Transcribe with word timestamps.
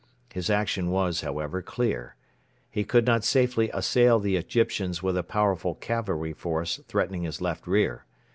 His 0.33 0.49
action 0.49 0.89
was, 0.89 1.21
however, 1.21 1.61
clear. 1.61 2.15
He 2.71 2.83
could 2.83 3.05
not 3.05 3.23
safely 3.23 3.69
assail 3.71 4.17
the 4.19 4.35
Egyptians 4.35 5.03
with 5.03 5.15
a 5.15 5.21
powerful 5.21 5.75
cavalry 5.75 6.33
force 6.33 6.79
threatening 6.87 7.21
his 7.21 7.39
left 7.39 7.67
rear. 7.67 8.05